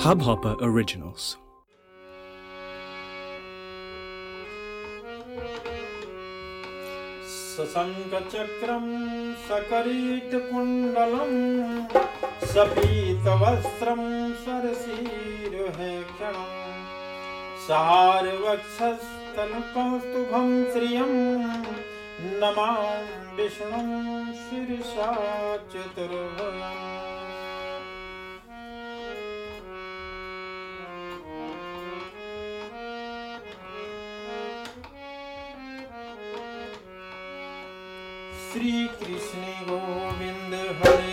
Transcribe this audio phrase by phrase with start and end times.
[0.00, 1.36] Hubhopper Originals.
[7.54, 8.86] सशङ्खचक्रं
[9.48, 11.32] सकरीटकुण्डलं
[12.52, 14.02] सपीतवस्त्रं
[14.44, 16.48] सरसीरुहेक्षणं
[17.66, 21.12] सहारवक्षस्तनुकौस्तुभं श्रियं
[22.40, 22.78] नमां
[23.36, 23.90] विष्णुं
[24.44, 25.10] शिरसा
[25.74, 27.29] चतुर्भुजम्
[38.52, 41.09] श्री कृष्ण गोविंद हरे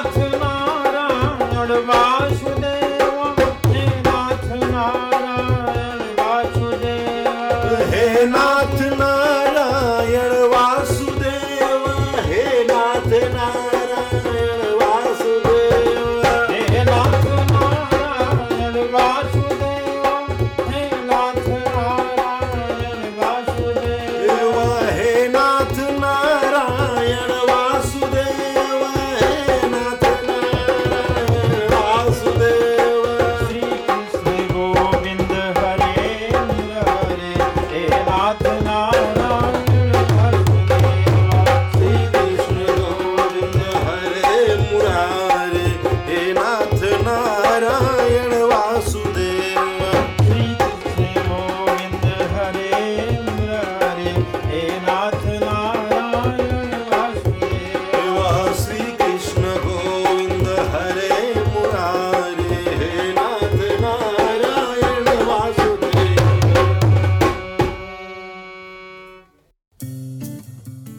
[0.00, 2.19] ਨਾਥ ਨਾਰਾਇਣ ਵਾ